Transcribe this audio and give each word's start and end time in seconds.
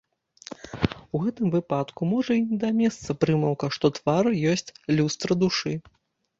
У 1.17 1.21
гэтым 1.25 1.51
выпадку 1.57 2.07
можа 2.15 2.31
і 2.39 2.43
не 2.49 2.57
да 2.65 2.73
месца 2.81 3.09
прымаўка, 3.27 3.65
што 3.79 3.95
твар 4.01 4.33
ёсць 4.57 4.69
люстра 4.97 5.43
душы. 5.47 5.79